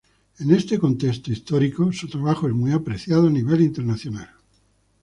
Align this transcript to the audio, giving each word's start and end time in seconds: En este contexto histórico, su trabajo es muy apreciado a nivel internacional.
En 0.41 0.47
este 0.59 0.79
contexto 0.79 1.31
histórico, 1.31 1.91
su 1.93 2.07
trabajo 2.07 2.47
es 2.47 2.55
muy 2.55 2.71
apreciado 2.71 3.27
a 3.27 3.29
nivel 3.29 3.61
internacional. 3.61 4.31